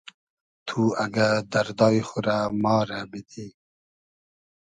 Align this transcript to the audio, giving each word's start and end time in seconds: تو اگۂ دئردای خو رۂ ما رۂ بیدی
تو 0.67 0.81
اگۂ 1.03 1.27
دئردای 1.51 1.99
خو 2.07 2.19
رۂ 2.25 2.37
ما 2.61 2.77
رۂ 2.89 2.99
بیدی 3.11 3.47